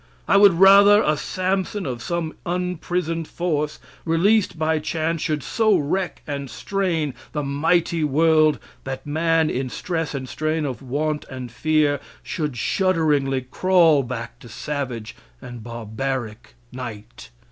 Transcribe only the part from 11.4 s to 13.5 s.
fear should shudderingly